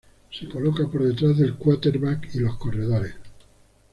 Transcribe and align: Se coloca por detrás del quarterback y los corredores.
Se 0.31 0.49
coloca 0.49 0.87
por 0.87 1.03
detrás 1.03 1.37
del 1.37 1.53
quarterback 1.59 2.33
y 2.33 2.39
los 2.39 2.57
corredores. 2.57 3.13